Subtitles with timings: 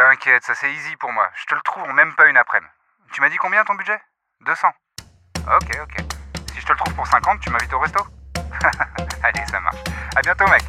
[0.00, 1.28] T'inquiète, ça c'est easy pour moi.
[1.34, 2.72] Je te le trouve en même pas une après-midi.
[3.12, 3.98] Tu m'as dit combien ton budget?
[4.46, 4.68] 200.
[5.40, 6.04] Ok, ok.
[6.54, 8.00] Si je te le trouve pour 50, tu m'invites au resto?
[9.22, 9.76] Allez, ça marche.
[10.16, 10.62] À bientôt, mec.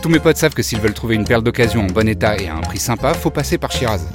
[0.00, 2.48] Tous mes potes savent que s'ils veulent trouver une perle d'occasion en bon état et
[2.48, 4.08] à un prix sympa, faut passer par Shiraz.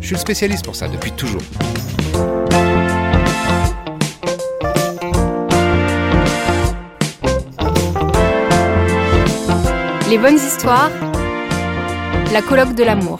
[0.00, 1.42] Je suis le spécialiste pour ça depuis toujours.
[10.08, 10.90] Les bonnes histoires,
[12.32, 13.18] la colloque de l'amour.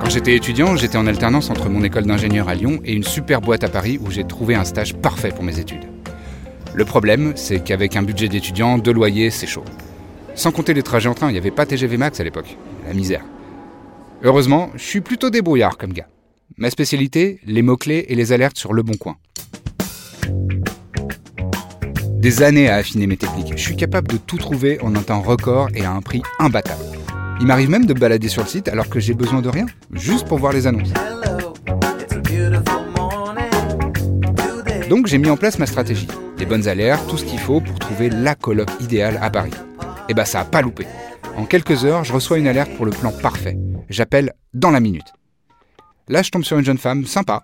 [0.00, 3.40] Quand j'étais étudiant, j'étais en alternance entre mon école d'ingénieur à Lyon et une super
[3.40, 5.84] boîte à Paris où j'ai trouvé un stage parfait pour mes études.
[6.74, 9.64] Le problème, c'est qu'avec un budget d'étudiant, deux loyers, c'est chaud.
[10.34, 12.56] Sans compter les trajets en train, il n'y avait pas TGV Max à l'époque.
[12.86, 13.22] La misère.
[14.22, 16.08] Heureusement, je suis plutôt débrouillard comme gars.
[16.58, 19.16] Ma spécialité, les mots-clés et les alertes sur le bon coin.
[22.18, 23.54] Des années à affiner mes techniques.
[23.56, 26.84] Je suis capable de tout trouver en un temps record et à un prix imbattable.
[27.40, 30.28] Il m'arrive même de balader sur le site alors que j'ai besoin de rien, juste
[30.28, 30.92] pour voir les annonces.
[34.90, 36.08] Donc j'ai mis en place ma stratégie.
[36.38, 39.54] Les bonnes alertes, tout ce qu'il faut pour trouver la coloc idéale à Paris.
[40.10, 40.86] Et bah ça a pas loupé.
[41.38, 43.56] En quelques heures, je reçois une alerte pour le plan parfait.
[43.88, 45.06] J'appelle dans la minute.
[46.08, 47.42] Là, je tombe sur une jeune femme sympa,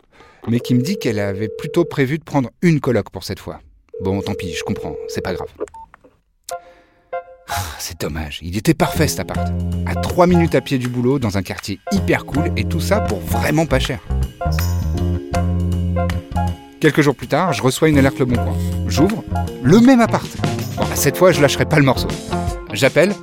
[0.48, 3.60] mais qui me dit qu'elle avait plutôt prévu de prendre une coloc pour cette fois.
[4.02, 5.48] Bon, tant pis, je comprends, c'est pas grave.
[7.48, 9.52] Ah, C'est dommage, il était parfait cet appart.
[9.86, 13.00] À 3 minutes à pied du boulot, dans un quartier hyper cool, et tout ça
[13.00, 14.00] pour vraiment pas cher.
[16.80, 18.56] Quelques jours plus tard, je reçois une alerte Le Bon Coin.
[18.88, 19.24] J'ouvre,
[19.62, 20.26] le même appart.
[20.76, 22.08] Bon, cette fois, je lâcherai pas le morceau.
[22.72, 23.14] J'appelle,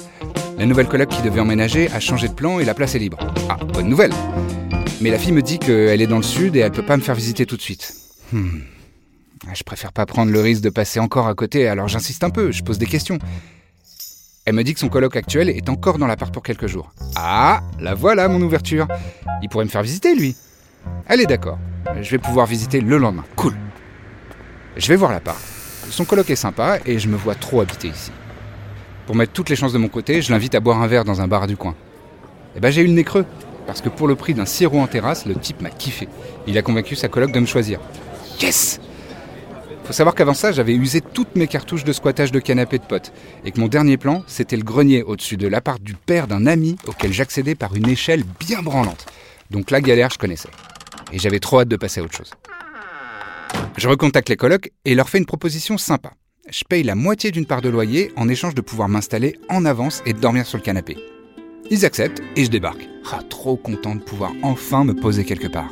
[0.58, 3.18] la nouvelle coloc qui devait emménager a changé de plan et la place est libre.
[3.50, 4.14] Ah, bonne nouvelle.
[5.02, 7.02] Mais la fille me dit qu'elle est dans le sud et elle peut pas me
[7.02, 7.94] faire visiter tout de suite.
[8.32, 8.60] Hmm.
[9.54, 12.52] Je préfère pas prendre le risque de passer encore à côté, alors j'insiste un peu,
[12.52, 13.20] je pose des questions.
[14.46, 16.94] Elle me dit que son coloc actuel est encore dans l'appart pour quelques jours.
[17.16, 18.88] Ah, la voilà mon ouverture.
[19.42, 20.36] Il pourrait me faire visiter lui.
[21.08, 21.60] Allez d'accord,
[22.02, 23.26] je vais pouvoir visiter le lendemain.
[23.36, 23.56] Cool.
[24.78, 25.40] Je vais voir l'appart.
[25.90, 28.12] Son coloc est sympa et je me vois trop habiter ici.
[29.06, 31.22] Pour mettre toutes les chances de mon côté, je l'invite à boire un verre dans
[31.22, 31.76] un bar du coin.
[32.56, 33.26] Et ben j'ai eu le nez creux,
[33.68, 36.08] parce que pour le prix d'un sirop en terrasse, le type m'a kiffé.
[36.48, 37.80] Il a convaincu sa coloc de me choisir.
[38.42, 38.80] Yes
[39.84, 43.12] Faut savoir qu'avant ça, j'avais usé toutes mes cartouches de squattage de canapé de potes,
[43.44, 46.78] et que mon dernier plan, c'était le grenier au-dessus de l'appart du père d'un ami
[46.88, 49.06] auquel j'accédais par une échelle bien branlante.
[49.52, 50.50] Donc la galère, je connaissais.
[51.12, 52.32] Et j'avais trop hâte de passer à autre chose.
[53.78, 56.12] Je recontacte les colocs et leur fais une proposition sympa.
[56.50, 60.04] Je paye la moitié d'une part de loyer en échange de pouvoir m'installer en avance
[60.06, 60.98] et dormir sur le canapé.
[61.72, 62.90] Ils acceptent et je débarque.
[63.14, 65.70] Ah, trop content de pouvoir enfin me poser quelque part.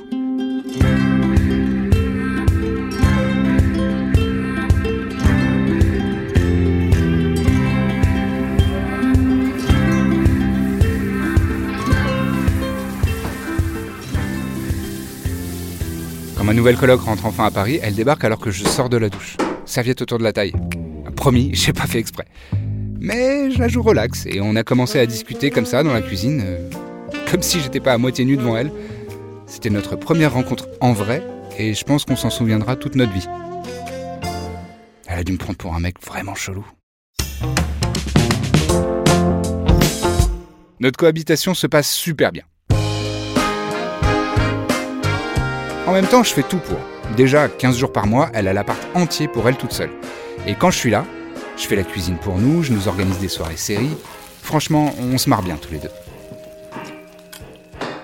[16.38, 18.96] Quand ma nouvelle coloc rentre enfin à Paris, elle débarque alors que je sors de
[18.96, 19.36] la douche.
[19.66, 20.54] Serviette autour de la taille.
[21.16, 22.26] Promis, j'ai pas fait exprès.
[23.00, 26.02] Mais je la joue relax et on a commencé à discuter comme ça dans la
[26.02, 26.70] cuisine, euh,
[27.32, 28.72] comme si j'étais pas à moitié nu devant elle.
[29.48, 31.24] C'était notre première rencontre en vrai
[31.58, 33.28] et je pense qu'on s'en souviendra toute notre vie.
[35.08, 36.66] Elle a dû me prendre pour un mec vraiment chelou.
[40.80, 42.44] Notre cohabitation se passe super bien.
[45.86, 46.80] En même temps, je fais tout pour.
[47.16, 49.92] Déjà, 15 jours par mois, elle a l'appart entier pour elle toute seule.
[50.48, 51.06] Et quand je suis là,
[51.58, 53.96] je fais la cuisine pour nous, je nous organise des soirées séries.
[54.42, 55.92] Franchement, on se marre bien tous les deux.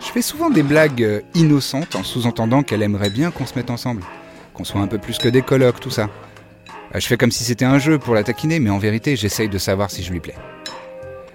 [0.02, 3.70] Je fais souvent des blagues euh, innocentes en sous-entendant qu'elle aimerait bien qu'on se mette
[3.70, 4.04] ensemble.
[4.54, 6.10] Qu'on soit un peu plus que des colocs, tout ça.
[6.94, 9.50] Euh, Je fais comme si c'était un jeu pour la taquiner, mais en vérité, j'essaye
[9.50, 10.36] de savoir si je lui plais.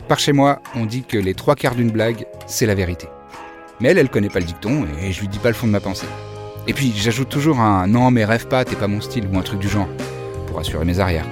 [0.08, 3.08] Par chez moi, on dit que les trois quarts d'une blague, c'est la vérité.
[3.80, 5.72] Mais elle, elle connaît pas le dicton et je lui dis pas le fond de
[5.72, 6.06] ma pensée.
[6.68, 9.42] Et puis, j'ajoute toujours un non, mais rêve pas, t'es pas mon style ou un
[9.42, 9.88] truc du genre,
[10.46, 11.26] pour assurer mes arrières.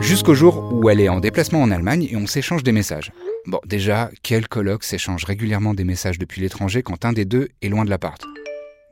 [0.00, 3.10] Jusqu'au jour où elle est en déplacement en Allemagne et on s'échange des messages.
[3.46, 7.68] Bon, déjà, quel colloque s'échange régulièrement des messages depuis l'étranger quand un des deux est
[7.68, 8.22] loin de l'appart?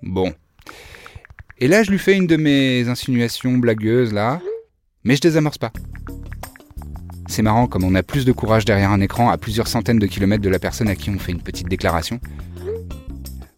[0.02, 0.34] Bon.
[1.58, 4.40] Et là, je lui fais une de mes insinuations blagueuses, là,
[5.04, 5.72] mais je désamorce pas.
[7.32, 10.06] C'est marrant comme on a plus de courage derrière un écran à plusieurs centaines de
[10.06, 12.20] kilomètres de la personne à qui on fait une petite déclaration.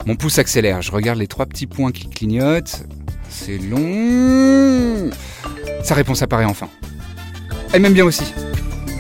[0.07, 2.85] Mon pouce accélère, je regarde les trois petits points qui clignotent.
[3.29, 5.11] C'est long.
[5.83, 6.69] Sa réponse apparaît enfin.
[7.73, 8.33] Elle m'aime bien aussi.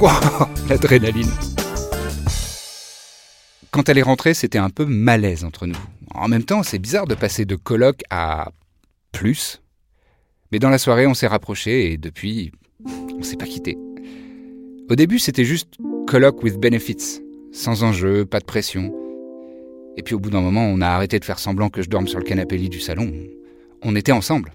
[0.69, 1.31] L'adrénaline.
[3.71, 5.79] Quand elle est rentrée, c'était un peu malaise entre nous.
[6.17, 8.50] En même temps, c'est bizarre de passer de coloc à
[9.12, 9.62] plus.
[10.50, 12.50] Mais dans la soirée, on s'est rapprochés et depuis,
[12.85, 13.79] on s'est pas quitté.
[14.91, 17.23] Au début, c'était juste coloc with benefits,
[17.53, 18.93] sans enjeu, pas de pression.
[19.97, 22.07] Et puis au bout d'un moment, on a arrêté de faire semblant que je dorme
[22.07, 23.11] sur le canapé lit du salon.
[23.83, 24.53] On était ensemble.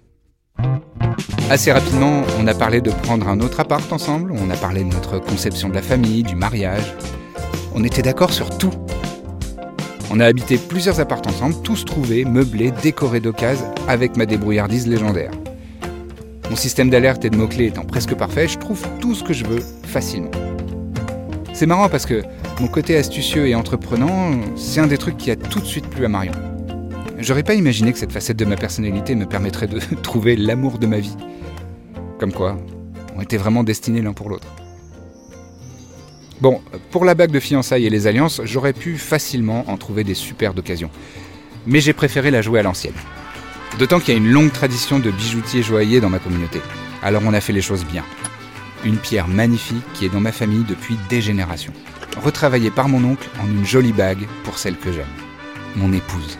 [1.50, 4.90] Assez rapidement, on a parlé de prendre un autre appart ensemble, on a parlé de
[4.90, 6.96] notre conception de la famille, du mariage.
[7.74, 8.74] On était d'accord sur tout.
[10.12, 15.32] On a habité plusieurs apparts ensemble, tous trouvés, meublés, décorés d'occasion, avec ma débrouillardise légendaire.
[16.50, 19.46] Mon système d'alerte et de mots-clés étant presque parfait, je trouve tout ce que je
[19.46, 20.32] veux facilement.
[21.54, 22.24] C'est marrant parce que
[22.60, 26.06] mon côté astucieux et entreprenant, c'est un des trucs qui a tout de suite plu
[26.06, 26.32] à Marion.
[27.20, 30.88] J'aurais pas imaginé que cette facette de ma personnalité me permettrait de trouver l'amour de
[30.88, 31.16] ma vie.
[32.18, 32.58] Comme quoi,
[33.16, 34.48] on était vraiment destinés l'un pour l'autre.
[36.42, 40.14] Bon, pour la bague de fiançailles et les alliances, j'aurais pu facilement en trouver des
[40.16, 40.90] super d'occasion.
[41.68, 42.94] Mais j'ai préféré la jouer à l'ancienne.
[43.80, 46.60] D'autant qu'il y a une longue tradition de bijoutiers joailliers dans ma communauté.
[47.02, 48.04] Alors on a fait les choses bien.
[48.84, 51.72] Une pierre magnifique qui est dans ma famille depuis des générations.
[52.22, 55.08] Retravaillée par mon oncle en une jolie bague pour celle que j'aime.
[55.78, 56.38] Mon épouse.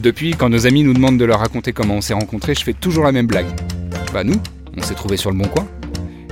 [0.00, 2.74] Depuis, quand nos amis nous demandent de leur raconter comment on s'est rencontrés, je fais
[2.74, 3.58] toujours la même blague.
[4.12, 4.40] Bah nous,
[4.76, 5.66] on s'est trouvés sur le bon coin.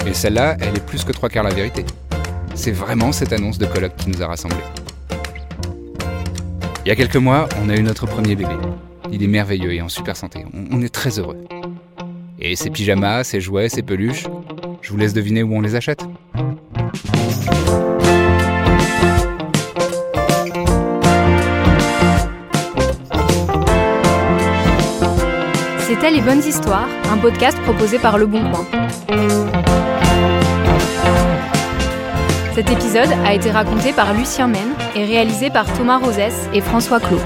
[0.07, 1.87] Et celle-là, elle est plus que trois quarts la vérité.
[2.55, 4.59] C'est vraiment cette annonce de colloque qui nous a rassemblés.
[6.85, 8.55] Il y a quelques mois, on a eu notre premier bébé.
[9.11, 10.45] Il est merveilleux et en super santé.
[10.71, 11.37] On est très heureux.
[12.41, 14.27] Et ses pyjamas, ses jouets, ses peluches,
[14.81, 16.05] je vous laisse deviner où on les achète.
[25.81, 28.67] C'était Les Bonnes Histoires, un podcast proposé par Le Bon Coin.
[32.59, 36.99] Cet épisode a été raconté par Lucien Men et réalisé par Thomas Rosès et François
[36.99, 37.21] Clos.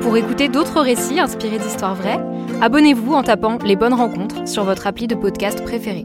[0.00, 2.18] Pour écouter d'autres récits inspirés d'histoires vraies,
[2.60, 6.04] abonnez-vous en tapant Les Bonnes Rencontres sur votre appli de podcast préféré.